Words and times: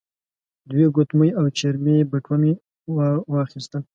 دوې 0.69 0.85
ګوتمۍ 0.95 1.29
او 1.39 1.45
چرمې 1.57 1.97
بټوه 2.11 2.37
يې 2.47 2.53
ور 2.95 3.15
واخيستل. 3.31 3.81